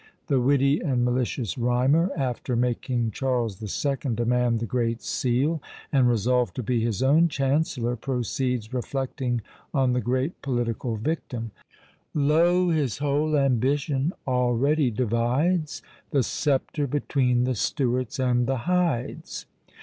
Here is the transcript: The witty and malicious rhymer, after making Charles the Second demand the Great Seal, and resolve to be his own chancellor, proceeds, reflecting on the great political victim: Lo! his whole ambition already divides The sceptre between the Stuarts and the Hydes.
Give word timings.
The 0.25 0.41
witty 0.41 0.79
and 0.79 1.05
malicious 1.05 1.59
rhymer, 1.59 2.09
after 2.17 2.55
making 2.55 3.11
Charles 3.11 3.59
the 3.59 3.67
Second 3.67 4.17
demand 4.17 4.59
the 4.59 4.65
Great 4.65 5.03
Seal, 5.03 5.61
and 5.93 6.09
resolve 6.09 6.55
to 6.55 6.63
be 6.63 6.83
his 6.83 7.03
own 7.03 7.27
chancellor, 7.27 7.95
proceeds, 7.95 8.73
reflecting 8.73 9.41
on 9.75 9.93
the 9.93 10.01
great 10.01 10.41
political 10.41 10.95
victim: 10.95 11.51
Lo! 12.15 12.69
his 12.69 12.97
whole 12.97 13.37
ambition 13.37 14.11
already 14.25 14.89
divides 14.89 15.83
The 16.09 16.23
sceptre 16.23 16.87
between 16.87 17.43
the 17.43 17.53
Stuarts 17.53 18.17
and 18.17 18.47
the 18.47 18.57
Hydes. 18.65 19.45